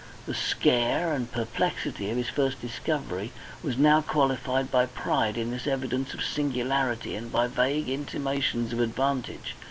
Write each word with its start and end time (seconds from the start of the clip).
The 0.25 0.33
scare 0.33 1.13
and 1.13 1.31
perplexity 1.31 2.09
of 2.09 2.17
his 2.17 2.27
first 2.27 2.59
discovery 2.59 3.31
was 3.61 3.77
now 3.77 4.01
qualified 4.01 4.71
by 4.71 4.87
pride 4.87 5.37
in 5.37 5.51
this 5.51 5.67
evidence 5.67 6.15
of 6.15 6.23
singularity 6.25 7.13
and 7.13 7.31
by 7.31 7.45
vague 7.45 7.87
intimations 7.87 8.73
of 8.73 8.79
advantage. 8.79 9.53